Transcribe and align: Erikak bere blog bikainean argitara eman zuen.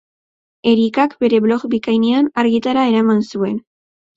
Erikak 0.71 1.13
bere 1.25 1.39
blog 1.47 1.67
bikainean 1.75 2.33
argitara 2.45 2.87
eman 3.03 3.25
zuen. 3.29 3.63